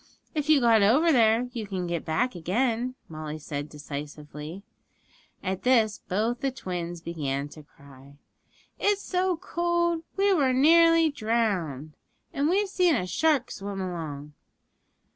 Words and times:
'If 0.33 0.49
you 0.49 0.59
got 0.59 0.81
over 0.81 1.11
there 1.11 1.47
you 1.53 1.67
can 1.67 1.85
get 1.85 2.03
back 2.03 2.33
again,' 2.33 2.95
Molly 3.07 3.37
said 3.37 3.69
decisively. 3.69 4.63
At 5.43 5.61
this 5.61 5.99
both 5.99 6.39
the 6.41 6.49
twins 6.49 7.01
began 7.01 7.47
to 7.49 7.61
cry. 7.61 8.17
'It's 8.79 9.03
so 9.03 9.37
cold; 9.37 10.01
we 10.17 10.33
was 10.33 10.55
nearly 10.55 11.11
drownded; 11.11 11.93
and 12.33 12.49
we've 12.49 12.67
seen 12.67 12.95
a 12.95 13.05
shark 13.05 13.51
swim 13.51 13.79
along.' 13.79 14.33